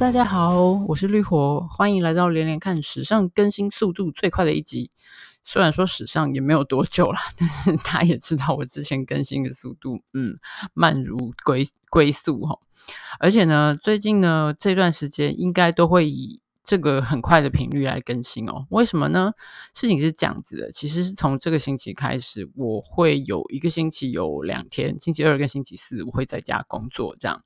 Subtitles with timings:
[0.00, 4.90] 大家好，我是绿火，欢迎来到连连看史上更新速度最快的一集。
[5.44, 10.38] 虽然说史上也没有多久了， 但是他也知道我之前更新的速度，嗯，
[10.72, 12.58] 慢如龟龟速哈。
[13.18, 18.66] 而且呢，最近呢这段时间应该都会以这个很快的频率来更新哦。
[18.70, 19.34] 为什么呢？
[19.74, 27.44] 事情是这样子的，其实是从这个星期开始，我会有一个星期有两天，星期二跟星期四我会在家工作这样。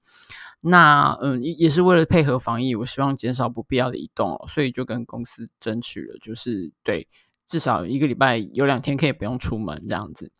[0.66, 7.06] 那嗯，也是为了配合防疫，我希望减少不必要的移动哦，所以就跟公司争取了，就是对，
[7.46, 10.32] 至少一个礼拜有两天可以不用出门这样子。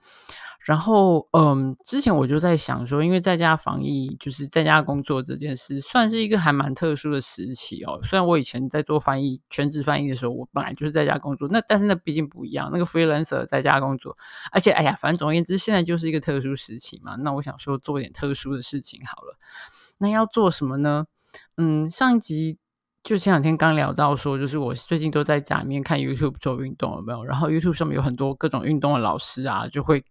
[0.67, 8.01] 然后嗯，之前我就在想说，因为在家防疫，就是在家工作这件事，算是一个还蛮特殊的时期哦。
[8.03, 14.17] 虽然我以前在做翻译、全职翻译的时候，我本来就是在家工作，那但是那毕竟不一样，那个 freelancer 在家工作，
[14.53, 17.15] 而且哎呀，反正总而言之，现在就是一个特殊时期嘛。
[17.17, 19.37] 那我想说，做点特殊的事情好了。
[20.05, 21.07] 那要做什么呢？
[21.57, 22.59] 嗯，上一集
[23.03, 27.25] 就前两天刚聊到说，就是我最近都在家里面看 YouTube 做运动，有没有？
[27.25, 30.05] 然后 YouTube 上面有很多各种运动的老师啊，就会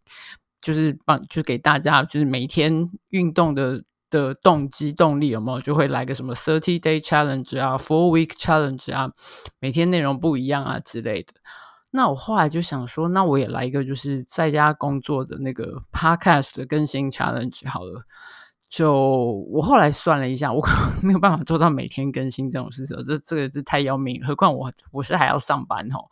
[0.62, 5.62] 就是帮，就给大家就是每天运动的的动机动力有没有？
[5.62, 9.12] 就会来个什么 Thirty Day Challenge 啊，Four Week Challenge 啊，
[9.60, 11.34] 每天内容不一样啊之类的。
[11.92, 18.04] 那我后来就想说，那我也来一个就是在家工作的那个 Podcast 的更新 Challenge 好了。
[18.74, 24.26] 就我后来算了一下，我可能 没有办法做到每天更新这种事情，这这个是太要命。
[24.26, 26.10] 何况我我是还要上班哦。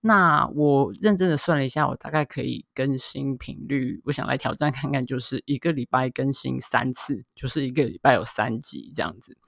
[0.00, 9.38] 那我认真的算了一下，我大概可以更新频率，我想来挑战看看，就是一个礼拜更新三次，就是一个礼拜有三集这样子。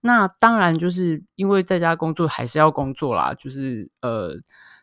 [0.00, 4.38] 那当然就是因为在家工作还是要工作啦，就是呃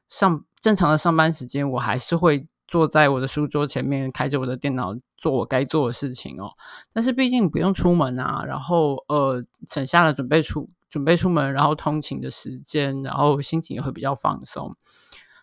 [0.07, 2.45] 上正常的上班时间，我还是会。
[2.67, 6.51] 坐在我的书桌前面，开着我的电脑做我该做的事情哦。
[6.93, 14.75] 但是毕竟不用出门啊，然后呃，省下了准备出准备出门，然后通勤的时间，然后心情也会比较放松。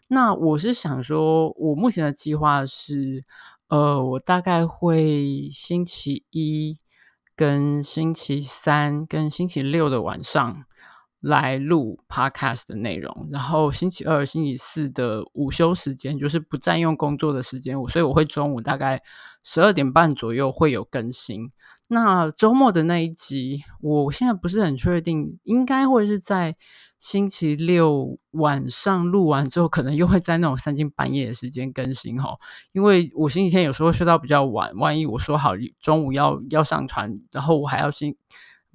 [0.09, 3.25] 那我是想说，我目前的计划是，
[3.69, 6.77] 呃，我大概会星期一
[7.35, 10.65] 跟星期三跟星期六的晚上。
[11.25, 18.99] 来录 podcast 的内容，然后星期二、星期四的午休时间就是不占用工作的时间，我所以我会中午大概
[19.43, 21.51] 十二点半左右会有更新。
[21.87, 26.57] 那周末的那一集，我现在不是很确定，应该会是在
[26.99, 32.37] 星期六晚上录完之后，可能又会在那种三更半夜的时间更新哈，
[32.73, 38.15] 因为我星期天有时候睡到比较晚，万一我说好中午要要上传，然后我还要先。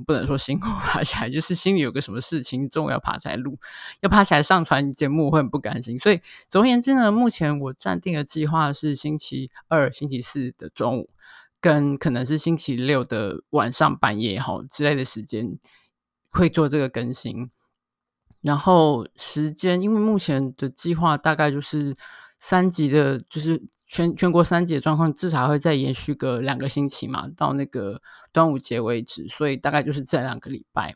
[0.06, 3.58] 不能说辛苦 爬起来，就是心里有个什么事情，中午要爬起来录，
[4.02, 6.00] 要爬起来上传节目，会很不甘心。
[6.00, 11.10] 所以总而言之呢，目前我暂定的计划是星期二、星期四的中午，
[11.60, 15.58] 跟可能是星期六的晚上半夜哈之类的时间
[16.30, 17.50] 会做这个更新。
[18.42, 21.96] 然后时间，因为目前的计划大概就是
[22.40, 23.62] 三集的，就是。
[23.90, 28.00] 全全国三级的状况至少会再延续个两个星期嘛，到那个
[28.32, 30.96] 端午节为止，所以大概就是这两个礼拜。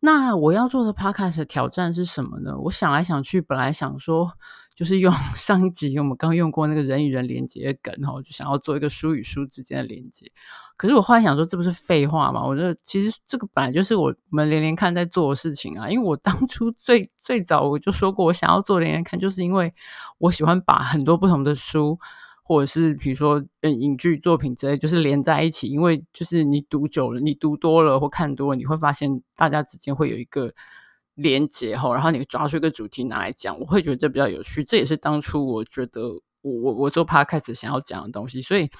[0.00, 2.58] 那我要做的 podcast 的挑战是什么呢？
[2.64, 4.32] 我想来想去，本来想说。
[4.76, 10.30] 就是用 上一集我们刚用过那个人与人连接的梗哦，就想要做一个书与书之间的连接。
[10.76, 12.46] 可是我后来想说，这不是废话吗？
[12.46, 15.88] 我觉得其实这个本来就是我们连连看在做的事情啊。
[15.88, 19.72] 因为我当初 最最早我就说过，我想要做连连看，就是因为
[20.18, 21.98] 我喜欢把很多不同的书，
[22.42, 25.68] 或者是比如说嗯影剧作品之类，就是连在一起。
[25.68, 30.52] 因为就是你读久了，你读多了或看多了，你会发现大家之间会有一个。
[31.16, 34.62] 连接后，然后你抓出一个主题拿来讲，我会觉得这比较有趣。
[34.62, 36.08] 这也是当初我觉得
[36.42, 38.40] 我我我做 podcast 想要讲的东西。
[38.40, 38.70] 所以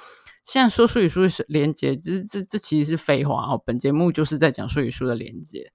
[0.44, 3.60] 现在说书与书的连接，这这这其实是废话哦。
[3.66, 5.72] 本节目就是在讲书与书的连接。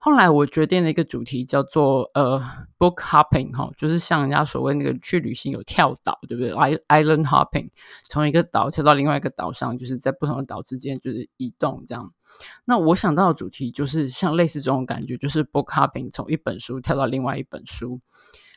[0.00, 2.40] 后来我决定了一个主题叫做呃
[2.78, 7.68] book hopping 哈，就是像人家所谓那个去旅行有跳岛，对不对？island hopping，
[8.08, 12.12] 从一个岛跳到另外一个岛上，就是在不同的岛之间就是移动这样。
[12.70, 17.98] 那我想到的主题就是像类似这种感觉，就是 book hopping，从一本书跳到另外一本书。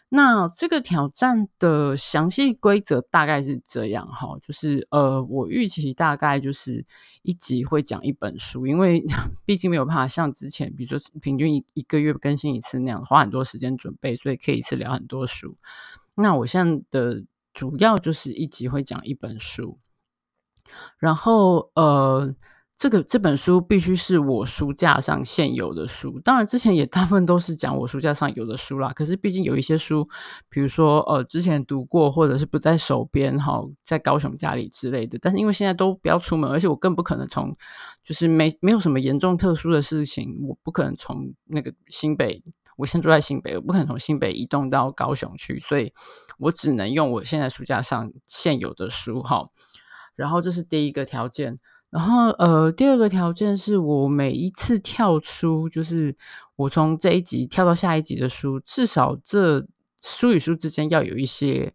[0.09, 6.85] 那这个挑战的详细规则大概是这样哈，就是呃，我预期大概就是
[7.21, 9.01] 一集会讲一本书，因为
[9.47, 15.55] 毕竟没有办法像之前，比如说平均一一个月更新一次那样花很多时间准备，所以可以一次聊很多书。
[16.15, 17.23] 那我现在的
[17.53, 19.79] 主要就是一集会讲一本书，
[20.99, 22.35] 然后呃。
[22.81, 28.91] 这个这本书必须是我书架上现有的书，当然之前也大部分都是讲我书架上有的书啦。
[28.91, 30.09] 可是毕竟有一些书，
[30.49, 35.19] 比如说呃之前读过或者是不在手边哈，在高雄家里之类的。
[35.21, 37.55] 但是因为现在都不要出门，而且我更不可能从
[38.03, 42.41] 就是没没有什么严重特殊的事情，我不可能从那个新北，
[42.77, 45.93] 我现在住在新北，我不可能从新北移动到高雄去，所以
[46.39, 49.49] 我只能用我现在书架上现有的书哈。
[50.15, 51.59] 然后这是第一个条件。
[51.91, 56.15] 然后，呃，第二个条件是我每一次跳出，就是
[56.55, 59.67] 我从这一集跳到下一集的书，至少这
[60.01, 61.73] 书与书之间要有一些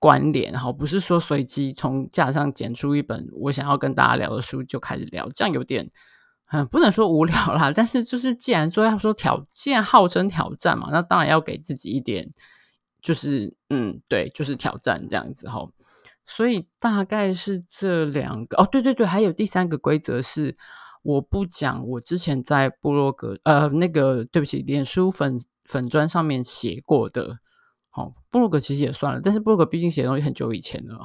[0.00, 5.88] 关联，哈，不是说随机从架上捡出一本我想要跟大家聊的书就开始聊，这样有点，
[6.50, 12.28] 嗯，不能说无聊啦，但是就是既然说要说挑，既然号称挑战嘛，那当然要给自己一点，
[13.00, 15.68] 就是，嗯，对，就是挑战这样子，哈。
[16.30, 20.54] 所以大概是这两个哦，对对对，还有第三个规则是，
[21.02, 27.38] 我不讲我之前在部落格呃那个对不起，脸书粉粉砖上面写过的，
[27.88, 30.98] 好、哦，部落格其实也算了，但是部落格毕竟写的东西很久以前了，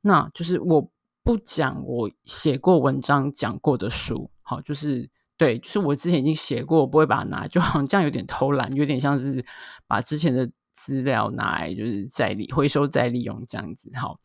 [0.00, 0.90] 那就是我
[1.22, 9.44] 不讲我写过文章讲过的书，好、哦，就是对，就是我之前已经写过，我不会把它拿，就好像这样有点偷懒，有点像是
[9.86, 14.18] 把之前的资料拿来就是再利回收再利用这样子，好。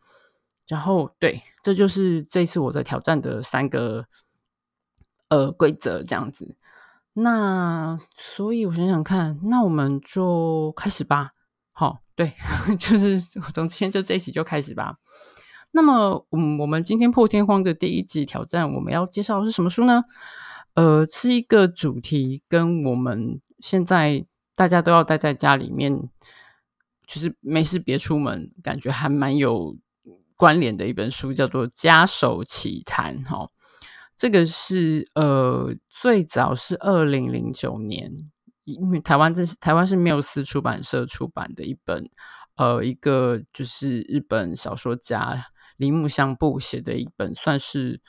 [0.67, 4.05] 然后，对，这就是这次我在挑战的三个
[5.29, 6.57] 呃规则，这样子。
[7.13, 11.31] 那所以，我想想看，那我们就开始吧。
[11.71, 12.33] 好，对，
[12.77, 13.19] 就是
[13.53, 14.97] 从今天就这一集就开始吧。
[15.71, 20.03] 那么，嗯，我们今天破天荒的第一集挑战，我们要介绍的是什么书呢？
[20.73, 26.09] 呃，是一个主题跟我们现在大家都要待在家里面，
[27.07, 29.77] 就是没事别出门，感觉还蛮有。
[30.37, 33.49] 关联的一本书叫做《家手奇谈》哈，
[34.15, 38.11] 这个是呃最早是二零零九年，
[38.63, 42.07] 因为台湾这是台湾是缪斯出版社出版的一本
[42.55, 47.99] 呃一个就是日本小说家铃木香布写的一本算是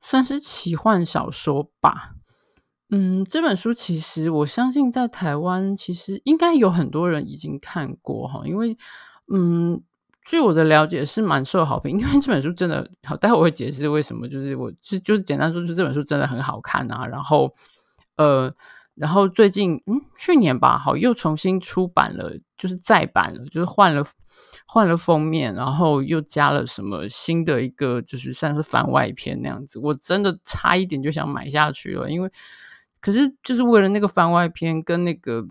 [0.00, 2.14] 算是奇幻小说吧。
[2.88, 8.78] 嗯，这本书其实我相信在台湾其实应该有很多人已经看过哈，因为
[9.30, 9.82] 嗯。
[10.28, 14.28] 据我的了解是蛮受好评，因为这本书真的好，待会我会解释为什么。
[14.28, 17.06] 就是我就就是简单说，就这本书真的很好看啊。
[17.06, 17.54] 然后
[18.18, 18.54] 呃，
[18.94, 24.04] 然后最近嗯去年吧，好又重新出版了，就是再版了，就是换了
[24.66, 29.78] 换了封面，然后又加了什么新的一个，就是算是番外篇那样子。
[29.78, 32.30] 我真的差一点就想买下去了，因为
[33.00, 35.42] 可是就是为了那个番外篇跟那个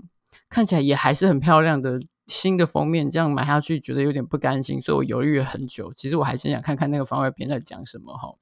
[0.49, 1.99] 看起来也还是很漂亮的。
[2.27, 5.91] 新的封面这样买下去，觉得有点不甘心，所以我犹豫了很久。
[5.95, 8.35] 其实我还是想看看那个番外篇在讲什么哈。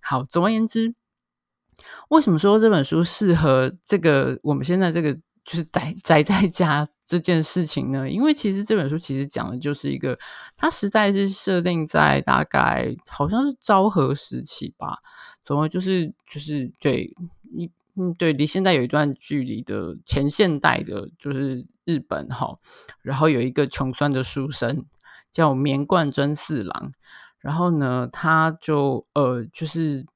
[0.00, 0.94] 好，总而言之，
[2.08, 5.12] 为什么说这本书适合这个我们现在这个
[5.44, 8.08] 就是宅宅在家这件事情呢？
[8.08, 10.18] 因为其实这本书其实讲的就是一个，
[10.56, 14.98] 它时代是设定在大概好像是昭和时期吧。
[15.44, 17.12] 总而就是就是对
[17.52, 17.70] 一。
[17.94, 22.58] 嗯，对，离现在有一段距离的前现代的，就是日本哈。
[23.02, 24.84] 然后有一个穷酸的书生
[25.30, 26.92] 叫棉贯真四郎，
[27.40, 30.06] 然后呢，他就呃，就是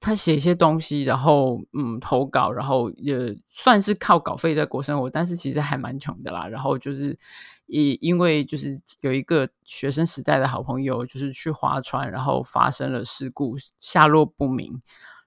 [0.00, 6.46] 他写一些东西，然后嗯，投稿，然后也算是靠稿费在过生活，但是其实还蛮穷的啦。
[6.46, 7.18] 然后就是
[7.66, 14.82] 因因为就是有一个学生时代的好朋友，就是去划船，然后发生了事故，下落不明。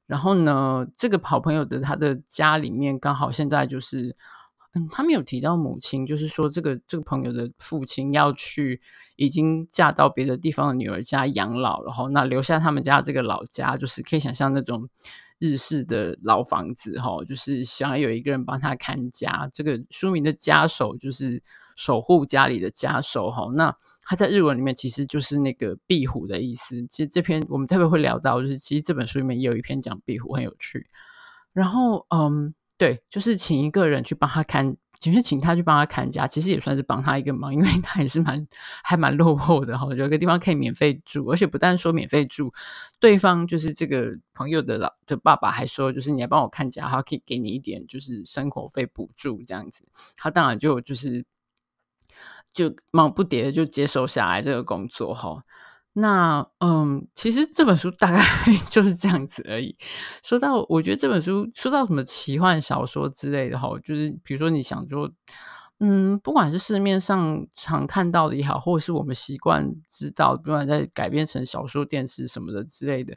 [0.05, 4.15] 然后呢，这个好朋友的他的家里面刚好现在就是，
[4.73, 8.81] 嗯，他没有提到母亲，就是说这个这个朋友的父亲要去
[9.15, 14.87] 已经嫁到别的地方的女儿家养老，然后那留下他们家这个老家，就是可以想象那种
[15.39, 19.49] 日式的老房子哈，就是想要有一个人帮他看家。
[19.53, 21.41] 这个书名的家守就是
[21.75, 23.75] 守护家里的家守哈，那。
[24.11, 26.83] 他在日文里面其实就是那个壁虎的意思。
[26.87, 30.87] 其实这篇我们特别会聊到，就是其实这本书里面也有一篇讲壁虎，很有趣。
[31.53, 38.47] 然后，嗯，对，就是请一个人去帮他看，就是请他去帮他看家，其实也算是帮他一个忙，因为他也是蛮
[38.83, 39.93] 还蛮落后的哈。
[39.93, 42.51] 有个地方可以免费住，而且不但说免费住，
[42.99, 49.83] 对方就是这个朋友的老的爸爸还说，就是你来帮我看家，他可以给你一点就是生活费补助这样子。
[50.15, 51.25] 他当然就就是。
[52.51, 55.43] 就忙不迭的就接受下来这个工作哈，
[55.99, 58.21] 那嗯，其实这本书大概
[58.71, 59.75] 就是这样子而已。
[60.23, 65.11] 说到我觉得这本书说到什么奇幻小说之类的哈，就是比如说你想说，
[65.79, 73.15] 嗯，不管是市面上常看到的也好，或者是我们习惯知道，不管在改编成小说、电视什么的之类的，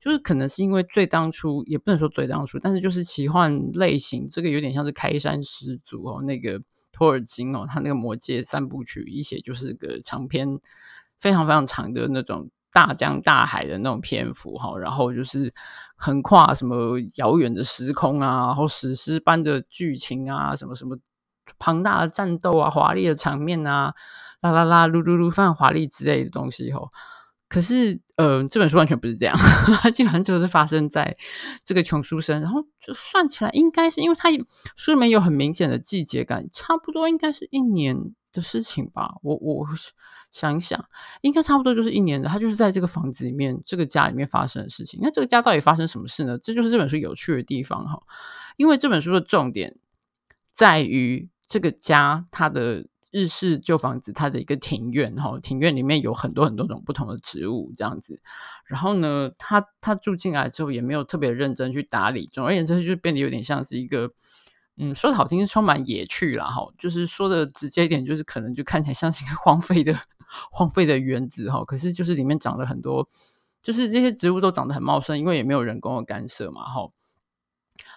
[0.00, 6.60] 就是可能是因为最当初，也不能说最当初，但是就是奇幻类型，这个有点像是开山始祖哦，那个
[6.92, 10.58] 托尔金哦，他那个魔戒三部曲一写就是个长篇，
[11.18, 15.52] 非常非常长的那种大江大海的那种篇幅哈，然后就是
[15.96, 20.96] 横跨什么遥远的时空啊，然后史诗般的剧情啊，什么什么。
[21.58, 23.94] 庞大的战斗啊，华丽的场面啊，
[24.42, 26.90] 啦啦啦，噜噜噜，非常华丽之类的东西吼。
[27.48, 29.34] 可是，呃，这本书完全不是这样，
[29.80, 31.16] 它基本上就是发生在
[31.64, 32.42] 这个穷书生。
[32.42, 34.28] 然后就算起来，应该是因为它
[34.76, 37.96] 书里面有很明显的季节感，差不多应该是一年
[38.30, 39.14] 的事情吧。
[39.22, 39.66] 我我
[40.32, 40.84] 想一想，
[41.22, 42.28] 应该差不多就是一年的。
[42.28, 45.00] 他就是在这个房子里面，这个家里面发生的事情。
[45.02, 46.38] 那这个家到底发生什么事呢？
[46.38, 48.00] 这就是这本书有趣的地方哈。
[48.56, 49.76] 因为这本书的重点
[50.52, 51.28] 在于。
[51.50, 58.20] 这个家，它的日式旧房子，它的一个庭院，哈，庭院里面有很多很多种不同的植物，这样子。
[58.66, 62.28] 然后呢，他他住进来之后，也没有特别认真去打理。
[62.30, 64.10] 总而言之，就变得有点像是一个，
[64.76, 69.98] 嗯，说的好听是充满野趣啦，哈，就是说的直接一点，就是可能就看起来像是一个荒废的
[70.50, 71.64] 荒废的园子，哈。
[71.64, 73.08] 可是就是里面长了很多，
[73.62, 76.90] 就是这些植物都长得很茂盛，因为也没有人工的干涉嘛，哈。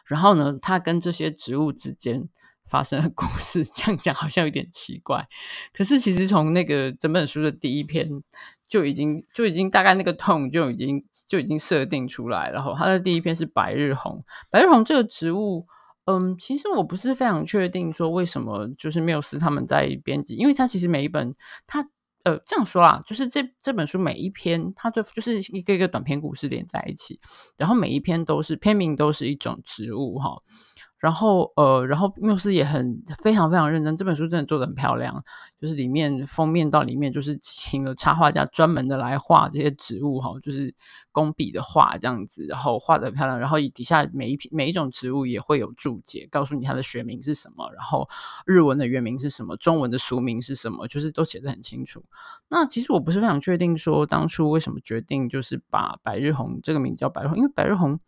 [0.06, 2.30] 然后呢，他跟这些植物之间。
[2.64, 5.28] 发生的故事， 这样讲好像有点奇怪。
[5.74, 8.08] 可是其实从那个整本书的第一篇
[8.70, 12.54] 就已经就已经大概那个 tone 就已经就已经设定出来了。
[12.54, 15.68] 然后它的第一篇是白日红，白日红这个植物，
[16.06, 21.36] 嗯，其实我不是非常确定说为什么就是缪斯他们在编辑，因为它其实每一本
[21.68, 21.86] 它
[22.24, 27.20] 呃这样说啦，就是这这本书每一篇它就就是一个一个短篇故事连在一起，
[27.58, 30.42] 然后每一篇都是篇名都是一种植物哈。
[31.00, 35.24] 然后，呃，然后缪斯也很非常非常认真，这本书真的做的很漂亮，
[35.60, 40.72] 就是里面封面到里面就是请了插画家专门的来画这些植物哈，就是
[41.12, 48.10] 工笔的画这样子，然后画得很漂亮，然后底下每一每一种植物也会有注解，告诉你它的学名是什么，然后
[48.46, 52.04] 日文的原名是什么，中文的俗名是什么，就是都写得很清楚。
[52.48, 58.00] 那其实我不是非常确定说当初为什么决定就是把百日红这个名叫百日红，因为百日红。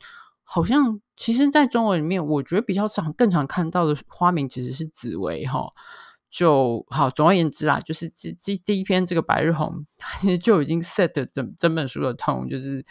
[0.45, 5.71] 好像其实，在中文里面，我觉得比较常、更常看到的花名其实是紫薇哈。
[6.33, 9.85] 就好，总而言之啦，就是这这这一篇这个白日红，
[10.19, 12.83] 其实就已经 set 整整本书的 tone，就是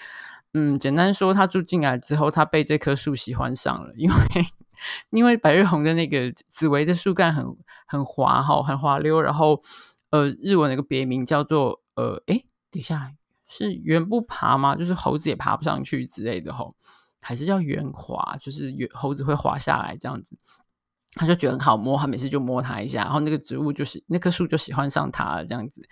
[0.54, 4.16] 嗯，简单说，他住进来之后，他被这棵树喜欢上了，因为
[5.10, 7.44] 因为白日红的那个紫薇的树干很
[7.84, 9.60] 很滑哈，很滑溜，然后
[10.10, 13.12] 呃，日文那个别名叫做呃，诶，等一下
[13.48, 14.76] 是圆不爬吗？
[14.76, 16.76] 就是猴子也爬不上去之类的吼。
[17.24, 20.36] 还是叫圆滑，就是圆猴子会滑下来这样子，
[21.14, 25.86] 他就觉得很好摸，他每次就摸它一下，然后那个植物就是那棵树就喜欢上他了这样子，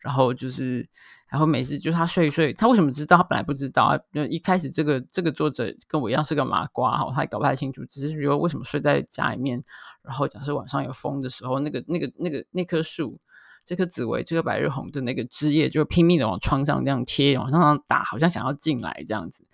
[0.00, 0.88] 然后就是，
[1.28, 3.18] 然后每次就是他睡一睡，他为什么知道？
[3.18, 3.98] 他本来不知道啊，
[4.30, 9.62] 一开始这个这个作者跟我一样是个麻瓜哈，他也搞不太清楚，只是觉得为什么睡在家里面，
[10.02, 13.20] 然后假设晚上有风的时候，那个那个那个那棵树，
[13.66, 19.44] 这棵紫薇，这个百日红的那个枝叶就拼命的往窗上这样贴，往上打，好像想要进来这样子。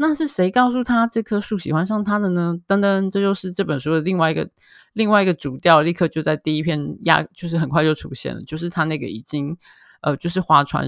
[0.00, 2.56] 那是谁告诉他这棵树喜欢上他的呢？
[2.68, 4.48] 噔噔，这就是这本书的另外一个
[4.92, 9.56] 另外一个主调，立刻就在第一篇压，就是很快就出现了，就是他那个已经
[10.00, 10.86] 呃，就是划船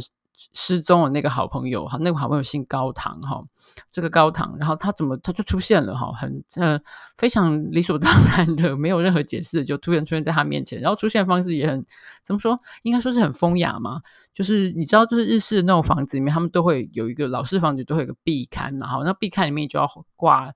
[0.53, 3.45] 失踪的那个好朋友哈，那个好朋友姓高堂哈。
[3.93, 6.79] 这个高堂，然后他怎么他就出现了哈，很呃
[7.17, 11.87] 非常理所当然的，没有任何解释就突然出现在他面前，然后出现方式也很
[12.25, 14.03] 怎么说，应该说是很风雅嘛，
[14.35, 20.53] 就是你知道，就是日式的那种房子里面，他们都会有一个老式房子都会有个壁龛嘛，哈，那壁龛里面就要挂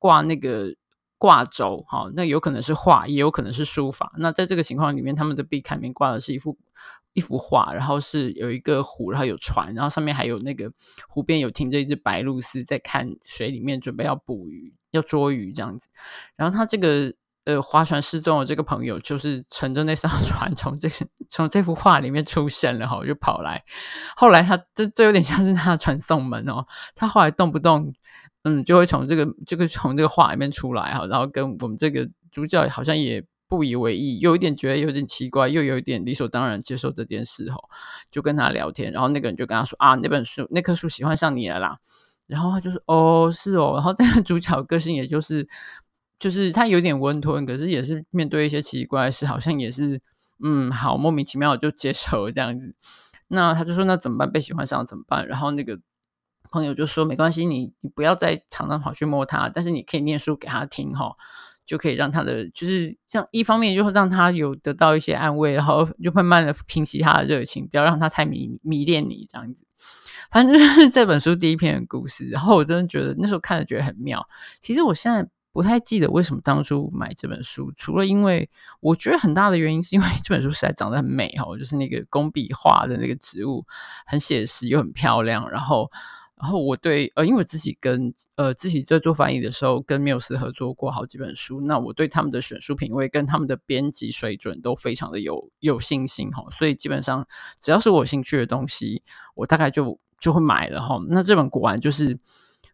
[0.00, 0.74] 挂那个
[1.18, 6.58] 挂轴，哈，那有可能是画，也有可能是书法，那在这个情况里面，他们的壁龛里面挂的是一幅。
[7.16, 10.70] 一幅画，然后是有一个湖，然后有船，然后上面还有那个
[11.08, 15.88] 湖边有停着一只白鹭鸶在看水里面，准备要捕鱼，要捉鱼这样子。
[16.36, 17.10] 然后他这个
[17.46, 20.90] 呃划船失踪的这个朋友，就是乘着那艘 船从这
[21.30, 23.64] 从这幅画里面出现了哈，就跑来。
[24.14, 27.90] 后来他这这有点像是他的传送门哦，他后来动不动
[28.44, 33.24] 嗯就会从这个这个从这个画里面出来哈，然后跟我们这个主角好像也。
[33.48, 37.68] 不以为意，有一点觉得有点奇怪，又有一点理所当然接受这件事吼，
[38.10, 41.78] 就跟他聊天，然后那个人就跟他说啊，那本书那棵树喜欢上你了啦，
[42.26, 45.48] 然后他就说哦是哦，然后这个主角个性也就是
[46.18, 50.00] 就是他有点温吞，可是也是面对一些奇怪的事，好像也是
[50.42, 52.74] 嗯好莫名其妙就接受了这样子，
[53.28, 54.30] 那他就说那怎么办？
[54.32, 55.26] 被喜欢上怎么办？
[55.28, 55.78] 然后那个
[56.50, 61.16] 朋友就说没关系，你你不要再常常跑去摸他，但是你可以念书给他听吼。
[61.66, 69.66] 就可以让他的就是像，一方面就会让他有得到一些安慰，然后就慢慢的平息他的热情，不要让他太迷迷恋你这样子。
[70.30, 74.26] 反正就是这本书第一篇的故事，然后我真的觉得那时候看了觉得很妙。
[74.62, 78.48] 其实我现在不太记得为什么当初买这本书，除了因为
[78.80, 83.66] 我觉得很大的原因是因为这本书实在长得很美哈，就是那个工笔画的那个植物
[84.06, 85.90] 很写实又很漂亮，然后。
[86.38, 97.26] 然后我对呃，因为自己跟呃自己在做翻译的时候，跟缪斯合作过好几本书，那我对他们的选书品味跟他们的编辑水准都非常的有有信心哈，所以基本上
[97.58, 99.02] 只要是我兴趣的东西，
[99.34, 100.98] 我大概就就会买了哈。
[101.08, 102.18] 那这本果然就是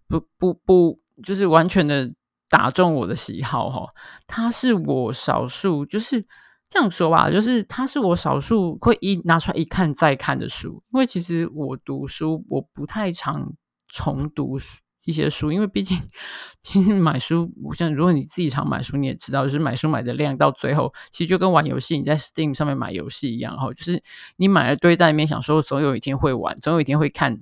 [0.08, 2.12] 不不不，就是完全的
[2.48, 3.94] 打中我的喜好哈。
[4.26, 6.26] 它是我少数就是。
[6.72, 13.52] 这样说吧，就是它是我少数会一拿出来一看再看的书，因为其实我读书我不太常
[13.88, 16.00] 重读书一些书，因为毕竟
[16.62, 24.02] 其实买书，我像如果你自己常买书，你也知道，就是买书买的量到最后，其实就跟玩游戏，你在 Steam 上面买游戏一样哈，就是
[24.36, 27.38] 你买了堆在里面，想说总有一天会玩，总有一天会看，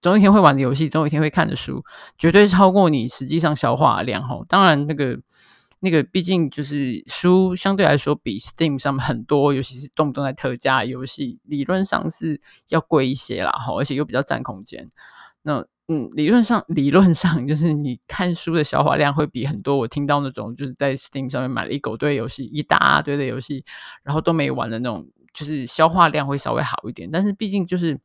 [0.00, 1.84] 总有一天会玩的游戏，总有一天会看的书，
[2.16, 4.40] 绝对超过你实际上消化的量哈。
[4.48, 5.20] 当然那个。
[5.84, 14.88] 那个毕竟就是书相对来说比 Steam 上面很多，尤其是动不动在特价游戏，理论上是要贵一些啦，哈，而且又比较占空间。
[15.42, 23.64] 那嗯，理论上理论上就是你看书的消化量会比很多我听到那种就是在 Steam 上面买了一狗堆游戏，一大堆的游戏，
[24.04, 27.10] 然后都没玩的那种，就是消化量会稍微好一点。
[27.10, 28.00] 但是毕竟就是。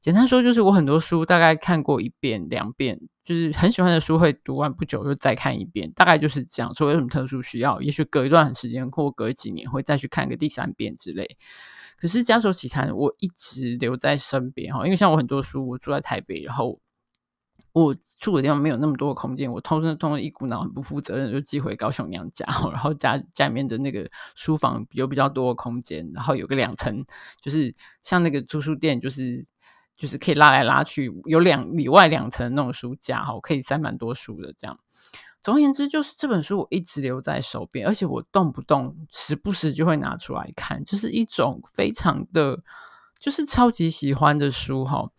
[0.00, 6.74] 简单说，就是我很多书大概看过一遍、两遍，就是很喜欢的书，会读完不久又再看一遍，大概就是这样。
[6.74, 11.38] 说有什么特殊需要，也许隔一段时间或隔几年会再去看个第三遍之类。
[11.96, 16.78] 可是《家手奇谈》我一直留在身边哈，因为像我很多书，我住在台北，然后
[17.72, 27.02] 我住的地方没有那么多的空间，我通通通一股脑很不负责任就寄回高雄娘家，然后家家里面的那个书房有比较多的空间，然后有个两层，
[27.40, 29.46] 就是像那个租书店，就是。
[29.96, 34.52] 就是可以拉来拉去，有两里外两层那种书架哈，可以塞蛮多书的。
[34.56, 34.78] 这样，
[35.42, 42.62] 总而言之，就是这本书我一直留在手边，而且我动不动时不时就会拿出来看，就是一种非常的，
[43.18, 45.10] 就是超级喜欢的书哈。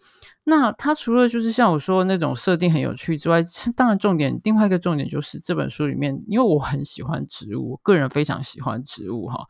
[0.48, 3.44] 那它除了就是像我说的那种设定很有趣之外，
[3.76, 9.48] 当然重点另外一个重点就是这本书里面，因为我很喜欢植物，我个人非常喜欢植物哈。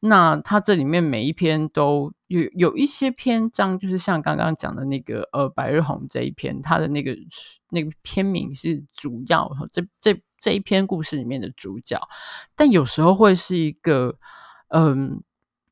[0.00, 7.14] 那它这里面每一篇都有有一些篇章，就是像刚刚讲的那个呃白日红这一篇，它的那个
[7.68, 12.00] 那个篇名是主要这这这一篇故事里面的主角，
[12.56, 14.16] 但有时候会是一个
[14.68, 15.22] 嗯，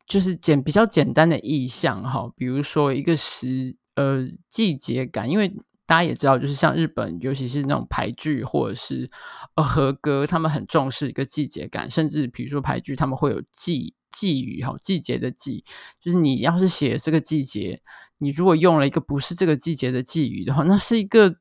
[0.06, 3.74] 就是简比较简单的意象哈，比如说一个时。
[3.98, 5.52] 呃，季节感，因为
[5.84, 9.10] 大家也知道，就是像日本，尤其是那种排剧或者是
[9.56, 15.64] 呃和歌，他们很重视一个季节感，甚至比如说排剧，他们会有季季语哈，季节的季，
[16.00, 17.80] 就是你要是写这个季节，
[18.18, 21.36] 你如果用了一个不是这个季节的季语的话，那是一个。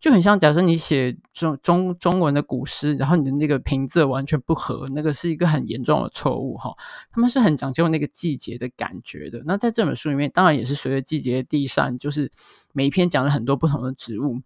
[0.00, 6.74] 就很像，假设你写中中中文的古诗，然后你的那个平仄完全不合，那个是一个很严重的错误哈。
[7.10, 9.42] 他们是很讲究那个季节的感觉的。
[9.44, 12.30] 那在这本书里面，当然也是随着季节的递上，就是
[12.72, 14.40] 每一篇讲了很多不同的植物。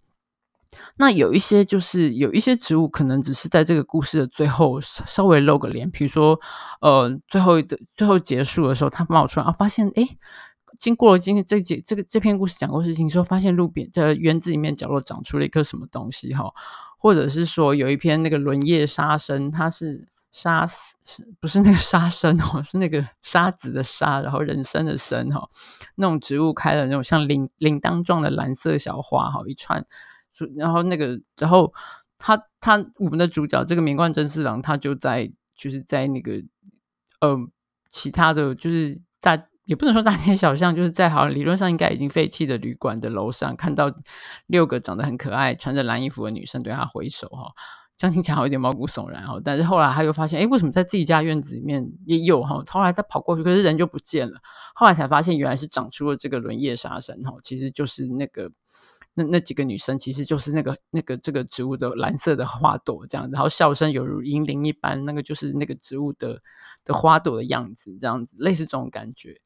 [0.97, 6.40] 那有一些就是有一些植物，可能只是在这个故事的最后稍微露个脸，比如说
[6.81, 10.18] 呃，最后的最后结束的时候，他冒出来啊，发现诶。
[10.83, 16.53] 经过了今天这节这个这篇故事讲过事情之后，发现路边的园子里面角落长出了一颗什么东西哈，
[16.99, 25.49] 或者是说有一篇那个轮叶沙参，它是沙是不是那个沙参哦，是那个沙子的沙，然后人参的参哈，
[25.95, 29.87] 那种植物开了那种像铃铃铛状的蓝色小花哈，一串，
[30.57, 31.73] 然后那个然后
[32.18, 36.42] 他他我们的主角这个名冠真四郎，他就在就是在那个
[37.21, 37.38] 呃
[37.88, 39.47] 其他的就是大。
[39.72, 43.90] 也不能说大街小巷，就是在好理论上应该已经废弃的旅馆的楼上，看到
[44.48, 47.50] 六个长得很可爱、穿着蓝衣服的女生对他挥手哈，
[47.96, 49.40] 这样听起来好有点毛骨悚然哦。
[49.42, 52.62] 但是后来他又发现，哎，为什么在自己家院子里面也有哈？
[52.68, 54.38] 后来他跑过去，可是人就不见了。
[54.74, 58.50] 后来才发现，原来是长出了这个轮叶沙参哈，其实就是那个。
[59.14, 66.40] 那那几个女生其实就是那个那个这个植物的蓝色的花朵这样，然后笑声犹如银铃一般，那个就是那个植物的
[66.85, 69.40] 的花朵的样子，这样子类似这种感觉。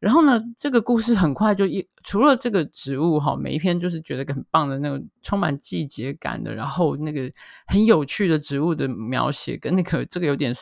[0.00, 7.32] 然后呢，这个故事很快就一除了这个植物哈，每一篇就是觉得很棒的那种充满季节感的，然后那个
[7.66, 10.54] 很有趣的植物的描写，跟那个这个有点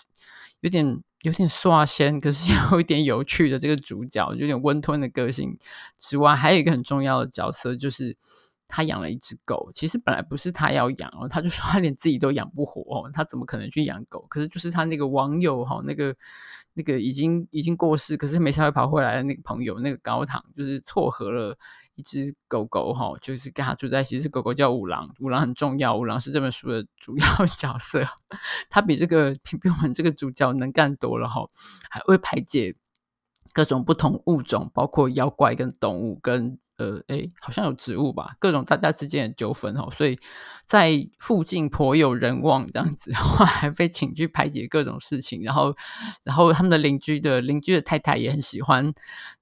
[0.61, 5.59] 有点有点刷仙，可是有一点有趣的这个主角，有点温吞的个性
[5.99, 8.17] 之外，还有一个很重要的角色就是。
[8.69, 14.27] 他养了一只狗，其实本来不是他要养哦，他就说他连自己都养不活哦，他怎么可能去养狗？
[14.29, 16.13] 可是就是他那个网友哈，那个
[16.75, 21.57] 那个已经已经过世，可是没事会跑回来的那个朋友，那个高堂就是撮合了
[21.97, 24.17] 一只狗狗哈，就是跟他住在一起。
[24.17, 27.27] 这只狗狗叫五郎，五郎很重要，五郎是这本书的主要
[27.59, 28.07] 角色，
[28.71, 31.49] 他比这个比我们这个主角能干多了哈，
[31.91, 32.77] 还会排解
[33.53, 36.59] 各种不同物种，包括妖怪跟动物跟。
[36.79, 40.21] 呃，诶，好像有植物吧，各种大家之间的纠纷哦，所以
[40.67, 45.75] 在附近颇有人望这样子，后 还被请去排解各种事情，然后，
[46.23, 48.93] 然后他们的邻居的邻居的太太也很喜欢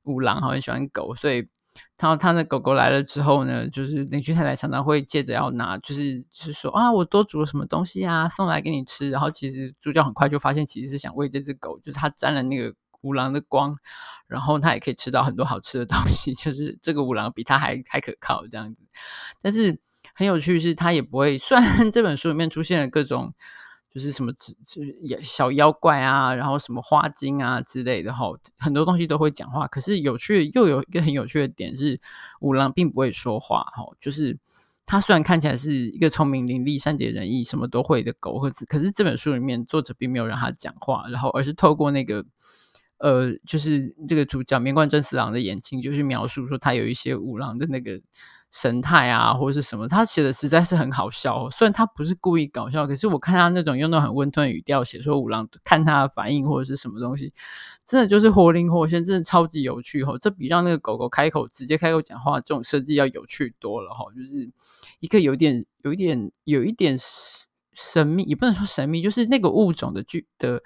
[0.05, 1.49] 五郎，好很喜欢狗，所以
[1.97, 12.75] 他他的狗狗来了之后呢，就是邻居太太常常会借着要拿，就是就是说啊，我多煮了什么东西啊，送来给你吃，然后其实主角很快就发现，其实是想喂这只狗，就是他沾了那个。
[13.05, 13.77] 五郎的光，
[14.27, 18.81] 然后他也可以吃到很多好吃的东西， 就是这个五郎比他还还可靠这样子。
[19.43, 19.79] 但是
[20.15, 21.37] 很有趣是，他也不会。
[21.37, 23.35] 虽然这本书里面出现了各种，
[23.95, 28.27] 就是什么就是小妖怪啊，然后什么花精啊之类的哈，
[28.59, 29.69] 很多东西都会讲话。
[29.69, 32.01] 可是有趣又有一个很有趣的点是，
[32.41, 34.37] 五郎并不会说话哈，就是
[34.85, 42.25] 他虽然看起来是一个聪明伶俐、善解人意、什么都会的狗，可是可是这本书里面作者并没有让他讲话，然后而是透过那个。
[42.99, 48.01] 呃，就是这个主角棉贯真四郎的眼睛，就是描述说他有一些五郎的那个
[48.57, 51.51] 神态啊，或者是什么，他写的实在是很好笑哦。
[51.51, 57.33] 虽然他不是故意搞笑，可是我看他那种用那种很温吞的语调写说五郎看他的反应或者是什么东西，
[57.85, 60.17] 真的就是活灵活现，真的超级有趣哦。
[60.21, 64.05] 这比让那个狗狗开口直接开口讲话这种设计要有趣多了哈。
[64.15, 64.49] 就是
[65.01, 66.97] 一个有点、有一点、有一点
[67.73, 70.63] 神秘，也不能说神秘，就是那个物种的距的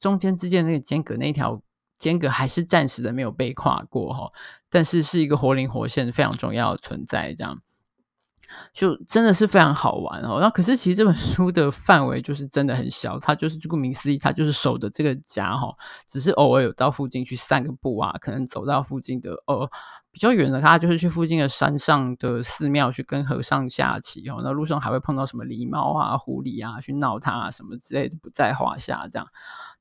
[0.00, 1.62] 中间之间那个间隔那条。
[1.98, 4.30] 间隔还是暂时的没有被跨过哈，
[4.70, 7.60] 但是是一个活灵活现、非常重要的存在，这样
[8.72, 10.38] 就真的是非常好玩哦。
[10.40, 15.70] 那可是其实这本书的范围就是真的很小，它就是顾名思义，它就是守着这个家哈，
[16.06, 19.68] 只是偶尔有到附近去散个步啊，可能走到附近的呃。
[20.10, 24.40] 比较远的，他就是去附近的山上的寺庙去跟和尚下棋哦。
[24.42, 29.06] 那路上还会碰到什么狸猫啊、狐狸啊，去闹他啊什么之类的，不在话下。
[29.12, 29.28] 这样，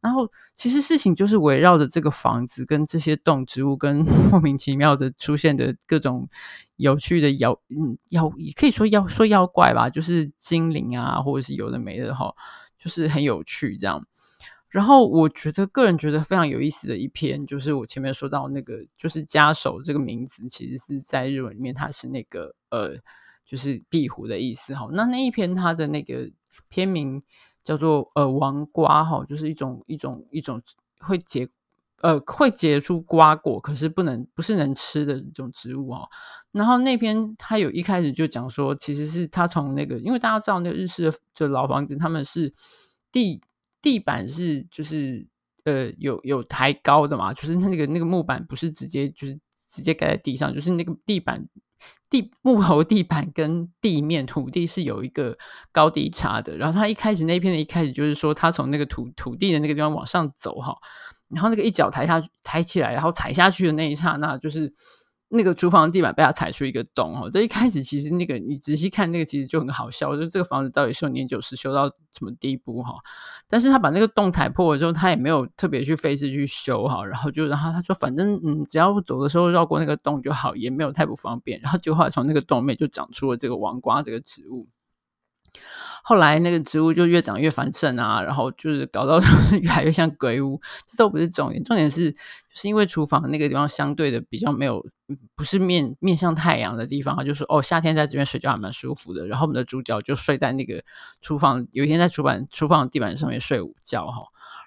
[0.07, 3.97] 然后其实事情就是围绕着这个房子跟这些动植物，跟
[4.31, 6.29] 莫名其妙的出现的各种
[6.77, 12.33] 有趣的妖，嗯，妖也可以说妖说妖怪吧，就是精灵啊，或者是有的没的哈，
[12.79, 14.07] 就是很有趣这样。
[14.69, 22.95] 然后我觉得个人觉得非常有意思的一篇，就是我前面说到那个，就是家守这个名字，其实是在日文里面，它是那个呃，
[23.45, 24.87] 就是壁虎的意思哈。
[24.93, 26.29] 那那一篇它的那个
[26.69, 27.21] 篇名
[27.67, 30.61] 叫做呃王瓜哈，就是一种一种一种
[30.99, 31.45] 会结
[32.01, 36.07] 呃会结出瓜果，可是不能不是能吃的这种植物哈。
[36.53, 42.53] 然后那篇他有一开始就讲说，其实是他从那个，因为大家知道那个日式的就老房子，他们是
[43.11, 43.41] 地。
[43.79, 45.25] 地板是就是
[45.63, 51.47] 呃有有抬高的嘛，就是那个那个木板不是直接就是直接盖在地上，就是那个地板
[52.09, 55.37] 地木头地板跟地面土地是有一个
[55.71, 56.55] 高低差的。
[56.57, 60.75] 然后他一开始那片的一开始就是说他从那个土土地的那个地方往上走哈，
[61.29, 64.73] 然后那个一脚抬下抬起来，然后踩下去的那一刹那就是。
[65.29, 72.93] 那个厨房地板被他踩出一个洞哦，这一开始其实那个你仔细看那个其实就很好笑，就这个房子到底是有年久失修到什么地步哈？
[73.49, 81.59] 但是他把那个洞踩破了之后，他也没有特别去费事去修哈，然后就然后他说反正嗯，只要走的时候绕过那个洞就好，也没有太不方便。
[81.59, 84.67] 然后就后来从那个洞里面就长出了这个王瓜这个植物。
[86.03, 89.19] 后来那个植物就越长越繁盛啊，然后就是搞到
[89.61, 90.59] 越来越像鬼屋。
[90.85, 92.17] 这都不是重点，重点是就
[92.53, 94.85] 是因为厨房那个地方相对的比较没有，
[95.35, 99.27] 不是面面向太阳的地方，就是哦，夏天在这边睡觉还蛮舒服的。
[99.27, 100.83] 然后我们的主角就睡在那个
[101.21, 104.23] 厨房，有一天在厨房厨房地板上面睡午觉哈。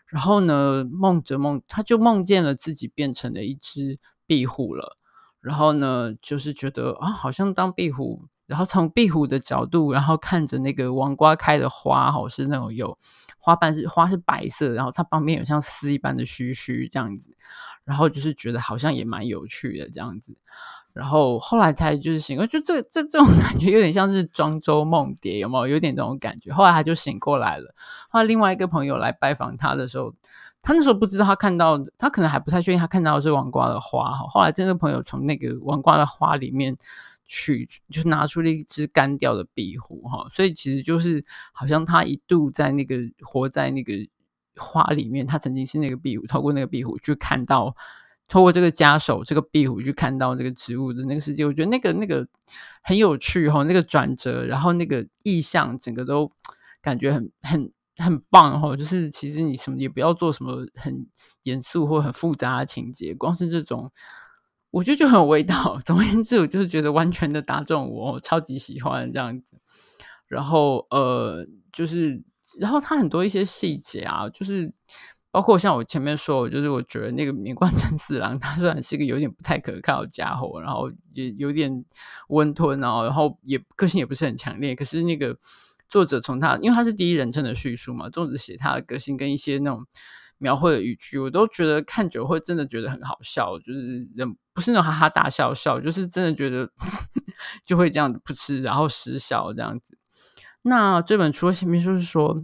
[0.07, 4.97] 然后呢，梦着梦，他就梦见了自己变成了一只壁虎了。
[5.41, 8.25] 然后呢，就是觉得啊，好像当壁虎。
[8.51, 12.99] 然后从壁虎的角度，然后看着那个王瓜开的花，哈，是那种有
[13.39, 17.33] 花瓣是花是白色，然后它旁边有像丝一般的须须这样子，
[17.85, 20.37] 然后就是觉得好像也蛮有趣的这样子，
[20.93, 25.73] 然后后来才就是醒，就这这这种 感觉有点像是庄周梦蝶，有没有？
[25.73, 26.53] 有点这种感觉。
[26.53, 27.73] 后来他就醒过来了，
[28.09, 30.13] 后来另外一个朋友来拜访他的时候，
[30.61, 34.27] 他那时候不知道他看到，他可能还不太确定他看到是王瓜的花，哈。
[34.29, 36.77] 后来真的朋友从那个王瓜的花里面。
[37.33, 43.95] 去就拿出了一只干掉的壁虎哈，所以其实就是好像他一度在那个活在那个
[44.57, 47.77] 花里面，他曾经是那个壁虎，透过那个壁虎去看到
[48.27, 52.27] 透过这个家手这个壁虎去看到这个植物的那个世界，我觉得那个那个
[52.83, 56.33] 很有趣哈，那个转折，然后那个意象整个都
[56.83, 58.77] 感觉很很很棒哈。
[58.77, 61.07] 就是其实你什么也不要做什么很
[61.45, 63.93] 严肃或很复杂的情节，光是这种
[64.71, 65.81] 我觉得就很有味道。
[65.85, 69.45] 总而言之，我就是觉得完全的打中我，我超级喜欢这样子。
[70.27, 72.23] 然后呃，就是
[72.59, 74.73] 然后他很多一些细节啊，就是。
[75.33, 81.85] 包括像我前面说，就是我觉得那个名冠真四郎，他虽然是一个有点不太可靠的家伙，然后也有点
[82.31, 84.75] 温吞哦，然后也个性也不是很强烈。
[84.75, 85.39] 可是那个
[85.89, 89.87] 作者从他，因为他是第一人称的叙述嘛，作者写他的个性跟一些那种
[90.39, 96.71] 描绘的语句，我都觉得看久会真的觉得很好笑，就是人不是那种哈哈大笑笑，就是真的觉得
[97.67, 99.99] 就会这样子噗嗤，然后失笑这样子。
[100.63, 102.37] 那这本书前面就是说。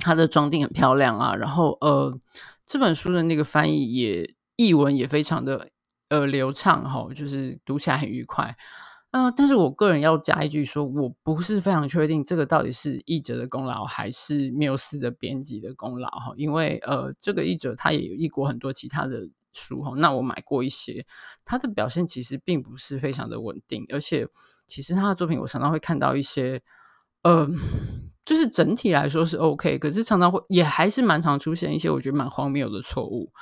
[0.00, 2.16] 它的装订很漂亮啊，然后呃，
[2.64, 5.70] 这本书的那个翻译也译文也非常的
[6.08, 8.56] 呃流畅哈、哦，就是读起来很愉快。
[9.10, 21.04] 嗯、但是我个人要加一句说，我不是非常确定这个到底是译者的功劳还是缪斯的编辑的功劳哈，因为呃，这个译者他也译过很多其他的书哈，那我买过一些，
[21.44, 24.26] 他的表现其实并不是非常的稳定，而且
[24.66, 26.62] 其实他的作品我常常会看到一些
[27.22, 27.48] 呃。
[28.24, 33.32] 就是整体来说是 OK，可是常常会也还是蛮常出现一些我觉得蛮荒谬的错误，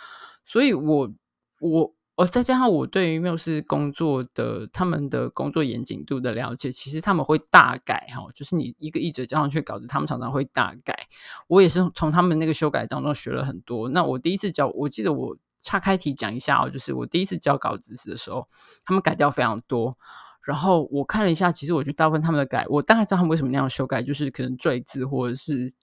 [0.44, 1.10] 所以我
[1.58, 11.08] 我我再加上我对于缪斯工作的他们的工作严谨度的了解，其实他们会大改哈，就是你一个译者交上去稿子，他们常常会大改。
[11.48, 13.88] 我也是从他们那个修改当中学了很多。
[13.88, 18.46] 那我第一次交，我记得我岔开题讲一下哦，就是我第一次交稿子的时候，
[18.84, 19.98] 他们改掉非常多。
[20.44, 25.74] 然后我看了一下，其实我觉得大部分他们的改，我大概知道他们为什么那样修改，就是可能赘字，或者是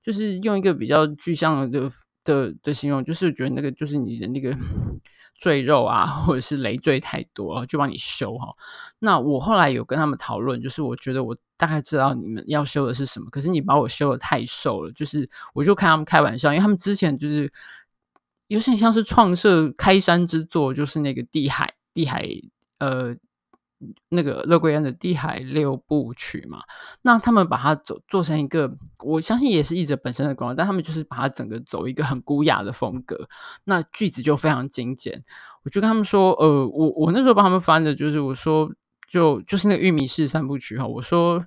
[0.00, 1.90] 就是用一个比较具象的
[2.22, 4.56] 的的形容，就是觉得那个就是你的那个
[5.36, 8.54] 赘肉啊，或者是累赘太多，就帮你修哈。
[9.00, 17.52] 那我后来有跟他们讨论，就是我觉得我大概知道你们要修的是什么，可是你把我修的太瘦了，就是我就看他们开玩笑，因为他们之前就是
[18.48, 22.26] 有点像是创设开山之作，就是那个地海地海
[22.78, 23.16] 呃。
[24.08, 26.62] 那个勒圭安的《地海六部曲》嘛，
[27.02, 33.28] 那他们把它走做成一个，我相信也是译者本身的功劳，但他们就是把它整个走一个很古雅的风格，
[33.64, 35.22] 那句子就非常精简。
[35.64, 38.72] 我就跟他们说，呃，我我那时候帮他们翻的就是我说
[39.06, 41.44] 就就是那个《玉米氏三部曲》哈，我说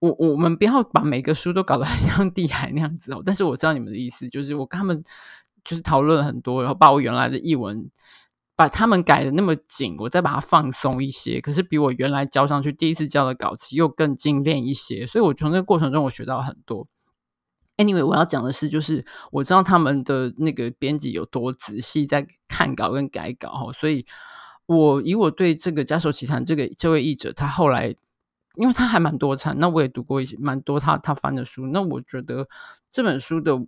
[0.00, 5.02] 我我们不要把每个书都搞得很 像地海那样子哦，但是我知道你们的意思，就是我跟他们
[5.64, 7.90] 就是讨论了很多，然后把我原来的译文。
[8.56, 16.86] 把他们改的那么紧，我再把它放松一些，可是比我原来交上去第一次交的稿子又更精炼一些，所以我从这个过程中我学到很多。
[17.78, 24.04] Anyway，我要讲的是，就是我知道他们的那个编辑有多仔细在看稿跟改稿，所以
[24.66, 27.94] 我以我对这个家手奇谈这个这位译者，他后来
[28.56, 32.46] 因为他还蛮多产，那我也读过一些蛮多他他翻的书，那我觉得
[32.90, 33.58] 这本书的。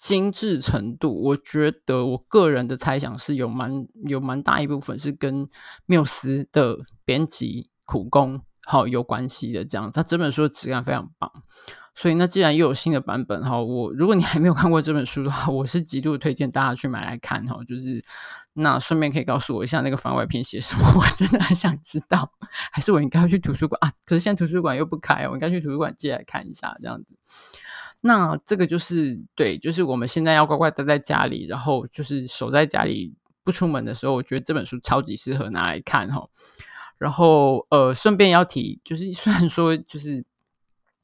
[0.00, 5.46] 精致程度，我觉得我个人的猜想是有蛮有蛮大一部分是跟
[5.84, 9.62] 缪斯的编辑苦功好有关系的。
[9.62, 11.30] 这样，他这本书的质感非常棒。
[11.94, 17.58] 所以，那既然又有新的版本哈，我如果你还没有看过这本书的话，我是极度推荐大家去买来看哈。
[17.68, 18.02] 就是
[18.54, 22.32] 那顺便可以告诉我一下那个番外篇写什么， 我真的很想知道。
[22.72, 23.92] 还是我应该要去图书馆啊？
[24.06, 27.18] 可是现在图书馆又不开，我应该去图书馆借来看一下这样子。
[28.02, 36.26] 那这个就是对，就是我们现在要乖乖待在家里，然后就是守在家里不出门的时候，我觉得这本书超级适合拿来看哈。
[36.96, 40.24] 然后呃，顺便要提，就是虽然说就是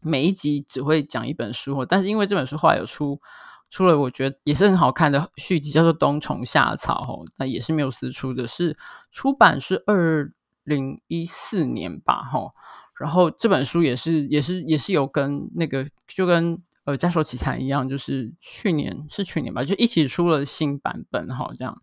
[0.00, 3.20] 每一集只会讲一本书，但是因为这本书后来有出
[3.68, 8.74] 出了，我觉得也是很好看的续集，叫做《冬虫夏草》哈，那也是缪斯出的，是
[9.10, 10.32] 出版是二
[10.64, 12.52] 零一四年吧哈。
[12.98, 16.62] 然后这本书也是也是也是有跟那个就跟。
[16.86, 21.82] 呃，加手奇谈一样，就是去年是去年吧，就一起出了新版本哈，这样。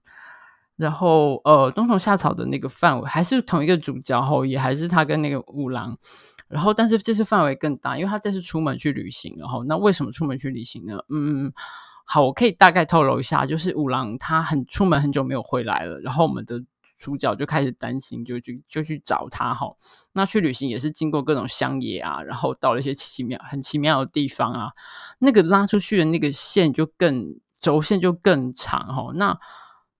[0.76, 5.98] 然后呃，冬虫夏草的那个范围还是同一个主角哈，也还是他跟那个五郎。
[6.48, 10.98] 然后，但是这次范围更大，因为他这次出门去旅行，然后那为什么出门去旅行呢？
[11.10, 11.52] 嗯，
[12.06, 16.64] 好，我可以大概透露一下，就是五郎他很出门很久没有回来了，然后我们的。
[17.04, 19.76] 主角就开始担心，就去就去找他哈。
[20.14, 24.72] 那去旅行也是经过各种乡野啊，然后到了一些奇妙很奇妙的地方啊。
[25.20, 29.12] 那个拉出去的那个线就更轴线就更长哈。
[29.16, 29.38] 那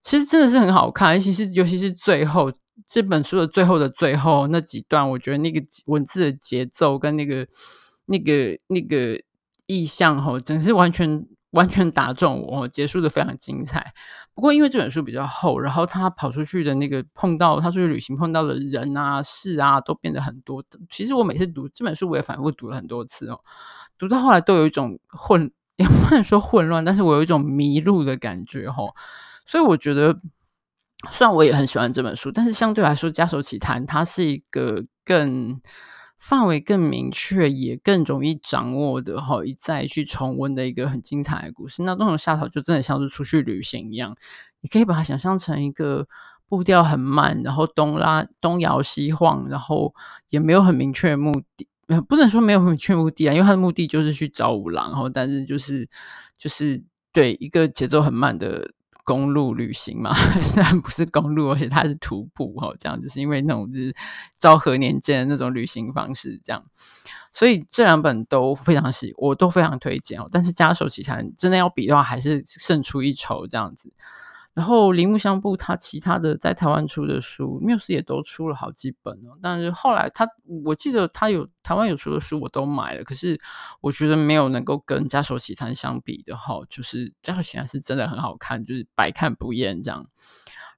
[0.02, 2.50] 其实真的是很好看，尤其是尤其是最后
[2.88, 7.46] 这本书的最后的最后那几段，我觉得那个文字的节奏跟那个
[8.06, 9.22] 那个那个
[9.66, 13.94] 意象哈，真是完全完全打中我，结束的非常精彩。
[14.36, 20.64] 不过因为这本书比较厚，然后他跑出去的那个碰到他出去旅行碰到的人啊事啊都变得很多。
[20.90, 23.40] 其实我每次读这本书，我也反复读了很多次哦，
[23.98, 28.84] 读到后来都有一种混，也不能说混乱，但是我有一种迷路的感觉哈、
[29.46, 30.20] 所以我觉得，
[31.12, 35.62] 虽然我也很喜欢这本书，但是相对来说，《家手奇谈》它是一个更。
[36.26, 41.84] 范围更明确，也更容易掌握的哈，一再去重温的一个很精彩的故事。
[41.84, 44.16] 那《冬虫夏草》就真的像是出去旅行一样，
[44.62, 46.08] 你可以把它想象成一个
[46.48, 49.94] 步调很慢，然后东拉东摇西晃，然后
[50.30, 51.68] 也没有很明确的目的，
[52.08, 55.86] 不能说没有明确目的啊，因为他的目的就是去找五郎，然后但是就是
[56.38, 56.82] 就是
[57.12, 58.72] 对一个节奏很慢的。
[59.04, 63.94] 公路旅行嘛， 虽然不是公路，而且它是徒步哈，这样就是因为那种是
[64.38, 66.64] 昭和年间的那种旅行方式，这样，
[67.34, 70.30] 所以这两本都非常喜，我都非常推荐哦。
[70.32, 73.92] 但是家手奇谈真的要比的话，还是胜出一筹这样子。
[74.54, 79.38] 然后铃木香布他其他的在台湾出的书缪斯也都出了好几本哦。
[79.42, 80.28] 但是后来他，
[80.64, 83.40] 我记得他有台湾有出的书我都买了，可是
[83.82, 90.06] 我觉得没有能够跟家守奇谈相比的哈，就是家守奇谈是真的很好看，就是百看不厌这样。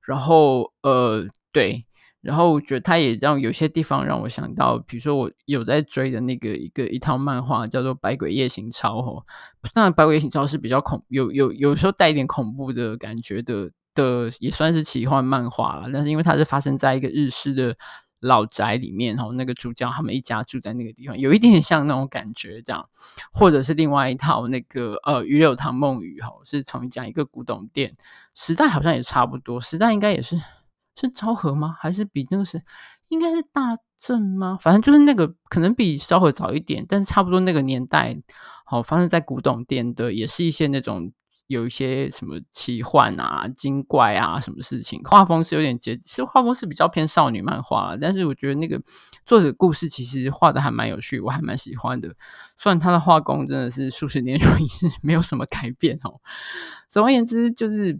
[0.02, 1.84] 然后呃对，
[2.26, 9.24] 然后我觉得他也让有些地方让我想到，比如说我有在追的那个一个一套漫画叫做《百鬼夜行抄》哈，
[9.74, 13.72] 当然《百鬼夜行抄》是比较恐，有有有时候带一点恐怖的感觉的。
[13.96, 17.78] 的也算是奇幻漫画了，但是因为它是发生在一个日式的
[18.20, 22.90] 老宅里面，然后那个主角他们一家住在那个地方，有一点点像那种感觉这样，
[23.32, 27.96] 或者是另外一套那个呃《鱼柳堂梦语》哈，是从讲一个古董店，
[28.34, 30.38] 时代好像也差不多，时代应该也是
[30.96, 31.76] 是昭和吗？
[31.80, 32.62] 还是比那个是
[33.10, 34.58] 应该是大正吗？
[34.62, 38.18] 反正就是那个可能比昭和早一点，但是差不多那个年代，
[38.66, 41.12] 好发生在古董店的，也是一些那种。
[41.48, 45.00] 有一些什么奇幻啊、精怪啊，什么事情？
[45.04, 47.98] 画风是有点结，其实画风是比较偏少女漫画了。
[48.02, 48.82] 但是我觉得那个
[49.28, 52.10] 作者故事其实画的还蛮有趣，我还蛮喜欢的。
[52.58, 56.20] 虽然他的画工真的是数十年如一日，没有什么改变哦。
[56.90, 58.00] 总而言之，就是。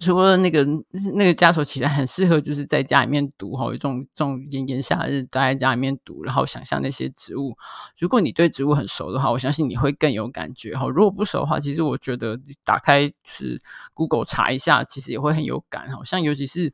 [0.00, 0.66] 除了那个
[1.14, 7.54] 那个家守奇谈很适合，就是在家里面读哈，有这种这种炎炎夏日待在家里面读，然后想象那些植物。
[7.98, 10.88] 如果你对植物很熟的话，我相信你会更有感觉哈。
[10.88, 13.60] 如果不熟的话，其实我觉得打开是
[13.92, 15.90] Google 查一下，其实也会很有感。
[15.90, 16.72] 好像尤其是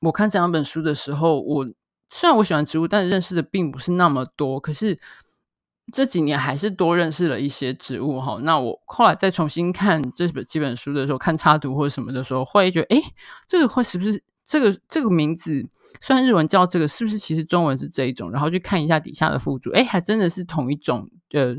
[0.00, 1.66] 我看这两本书的时候，我
[2.08, 4.98] 虽然我喜欢植物，但是认识的并不是那么多，可是。
[5.92, 8.38] 这几年还是多认识了一些植物哈。
[8.42, 13.02] 那我后来再重新看这本几本书的时候，看插图或者什么的时候，会觉得，哎，
[13.46, 15.68] 这个会是不是这个这个名字？
[16.00, 18.32] 虽然日文叫这个，是不是其实中文是这一种？
[18.32, 21.56] 然后去看一下底下的附注，哎，还真的是同一种呃。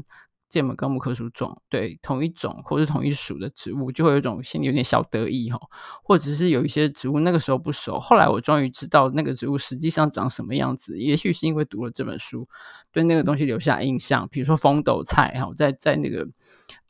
[0.54, 5.60] 芥末高木科属种，对，同一种或是同一属的植物，就会有一种心里有点小得意哈，
[6.04, 11.00] 或者是有一些植物那个时候不熟，后来我终于知道那个植物实际上长什么样子。
[11.00, 12.48] 也许是因为读了这本书，
[12.92, 14.30] 对那个东西留下印象。
[14.30, 16.28] 比如说风斗菜哈，在在那个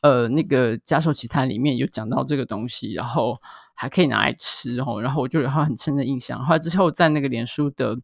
[0.02, 3.38] 呃那个家兽奇谈里面有讲到这个东西，然后
[3.74, 6.44] 还可以拿来吃哈，然后我就有很深的印象。
[6.44, 7.98] 后来之后在那个脸书的，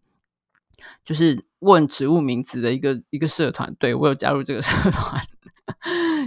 [1.04, 5.22] 就是问植物名字的一个一个社团，对，我有加入这个社团。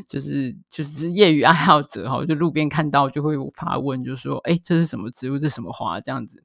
[0.08, 5.38] 就是就是业余爱好者哈，就路边看到就会发问，就说：“哎，这是什么植物？
[5.38, 6.42] 这什么花？”这样子。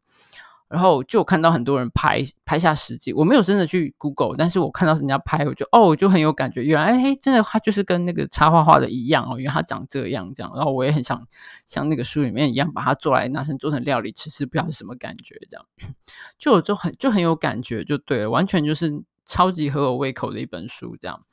[0.69, 6.63] 然后就看到很多人拍拍下实际，我没有真的去 Google，但是我看到人家拍，我就哦，我就很有感觉。
[6.63, 10.53] 原来哎，真的它就是跟那个插画画的一样哦，因为它长这样这样。
[10.55, 11.27] 然后我也很想
[11.67, 15.67] 像那个书里面一样，把它做来拿成做成料理吃吃，不知道是什么感觉这样。
[16.39, 21.25] 就就很就很有感觉，就对了，完全就是超级合我胃口的一本书这样。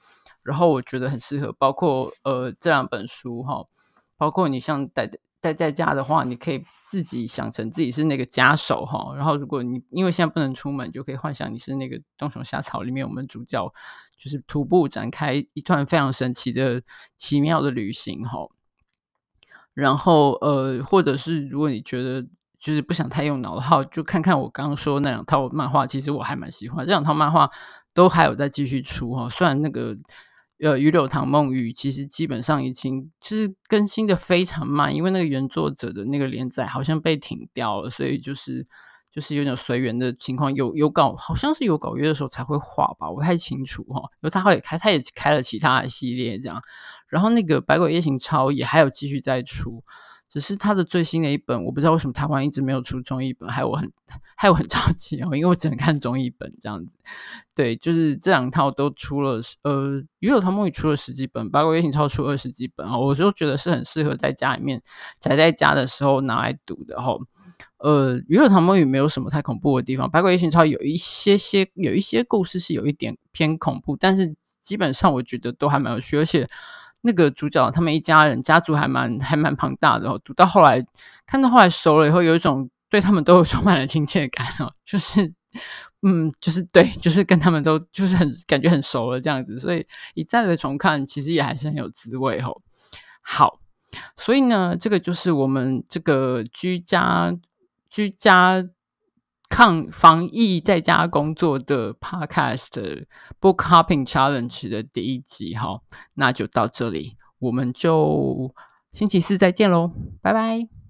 [0.43, 3.65] 然后我觉得很适合，包括呃这两本书哈，
[4.15, 5.10] 包括你像待
[5.45, 9.13] 待在家的话，你可以自己想成自己是那个家手哈。
[9.15, 13.71] 然后如果你因为现在不能出门，就可以幻想你是那个冬虫夏草里面我们主角，
[14.17, 16.81] 就是徒步展开一段非常神奇的
[17.15, 18.39] 奇妙的旅行哈。
[19.75, 22.23] 然后呃，或者是如果你觉得
[22.58, 27.51] 就是不想太用脑的话，就看看我刚刚说那两套漫画，其实我还蛮喜欢这两套漫画，
[27.93, 29.29] 都还有在继续出哈。
[29.29, 29.95] 虽然那个。
[30.61, 38.65] 呃，鱼柳堂梦雨其实基本上已经就是更新的非常慢，因为那个原作者的那个连载好像被停掉了，所以就是
[39.11, 40.55] 就是有点随缘的情况。
[40.55, 44.01] 有有稿好像是有稿约的时候才会画吧，我不太清楚哈。
[44.21, 46.62] 然后他会开，他也开了其他的系列这样。
[47.10, 49.83] 然后那个《百鬼夜行超》也还有继续在出，
[50.36, 53.90] 只是他的最新的一本，我不知道为什么台湾一直没有出中译本，害我很
[54.36, 56.92] 害我很着急哦，因为我只能看中译本这样子。
[57.54, 64.83] 对，就是这两套都出了，呃，《与有唐梦雨》出了十几本，《八国夜行超》出二十几本啊，我就觉得是很适合在家里面
[65.21, 67.15] 宅在家的时候拿来读的哈。
[67.77, 76.46] 呃，《与有唐梦雨》没有什么太恐怖的地方，《八国夜行超》有一些些有一些故事是有一点偏恐怖，但是基本上我觉得都还蛮有趣，而且。
[77.06, 80.85] 那个主角他们一家人家族还蛮还蛮庞大的哦，读到后来
[81.25, 85.31] 看到后来熟了以后，有一种对他们都有充满了亲切感哦，就是
[86.01, 89.85] 嗯，就是对，就是跟他们都就是很感觉很熟了这样子，所以
[90.15, 92.62] 一再的重看，其实也还是很有滋味哦。
[93.21, 93.60] 好，
[94.17, 97.33] 所以呢，这个就是我们这个居家
[97.89, 98.67] 居家。
[99.56, 103.06] 抗防疫在家工作的 Podcast
[103.39, 105.79] Book Hopping Challenge 的第一集，哈，
[106.15, 108.53] 那就到这里，我们就
[108.91, 110.85] 星期四再见喽，拜拜。